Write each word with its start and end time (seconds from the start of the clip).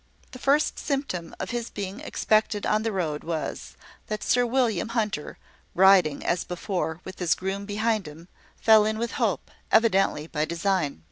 The 0.31 0.39
first 0.39 0.79
symptom 0.79 1.35
of 1.39 1.51
his 1.51 1.69
being 1.69 1.99
expected 1.99 2.65
on 2.65 2.81
the 2.81 2.91
road 2.91 3.23
was, 3.23 3.77
that 4.07 4.23
Sir 4.23 4.47
William 4.47 4.89
Hunter, 4.97 5.37
riding, 5.75 6.25
as 6.25 6.43
before, 6.43 7.01
with 7.03 7.19
his 7.19 7.35
groom 7.35 7.67
behind 7.67 8.07
him, 8.07 8.27
fell 8.59 8.83
in 8.83 8.97
with 8.97 9.11
Hope, 9.21 9.51
evidently 9.71 10.25
by 10.25 10.43
design. 10.45 10.99